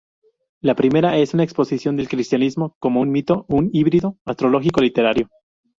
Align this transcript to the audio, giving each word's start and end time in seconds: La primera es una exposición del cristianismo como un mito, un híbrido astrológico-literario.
La 0.61 0.73
primera 0.75 1.15
es 1.19 1.35
una 1.35 1.43
exposición 1.43 1.95
del 1.95 2.09
cristianismo 2.09 2.75
como 2.79 3.01
un 3.01 3.11
mito, 3.11 3.45
un 3.49 3.69
híbrido 3.71 4.17
astrológico-literario. 4.25 5.27